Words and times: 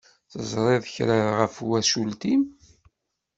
Teẓṛiḍ 0.31 0.83
kra 0.93 1.17
ɣef 1.39 1.53
twacult-im? 1.57 2.41